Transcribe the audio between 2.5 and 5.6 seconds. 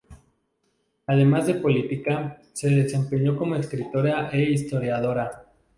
se desempeñó como escritora e historiadora.